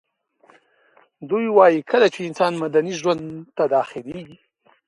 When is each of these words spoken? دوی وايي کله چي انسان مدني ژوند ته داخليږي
دوی 1.29 1.45
وايي 1.57 1.81
کله 1.91 2.07
چي 2.13 2.19
انسان 2.29 2.53
مدني 2.63 2.93
ژوند 2.99 3.21
ته 3.55 3.63
داخليږي 3.75 4.37